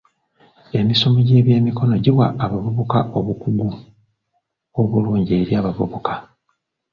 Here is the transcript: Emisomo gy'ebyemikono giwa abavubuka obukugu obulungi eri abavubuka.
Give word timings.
Emisomo 0.79 1.17
gy'ebyemikono 1.27 1.93
giwa 2.05 2.27
abavubuka 2.43 2.99
obukugu 3.17 3.67
obulungi 4.81 5.31
eri 5.41 5.53
abavubuka. 5.59 6.13